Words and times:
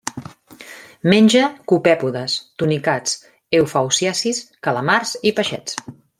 Menja 1.11 1.43
copèpodes, 1.73 2.37
tunicats, 2.63 3.15
eufausiacis, 3.61 4.41
calamars 4.69 5.15
i 5.33 5.37
peixets. 5.43 5.81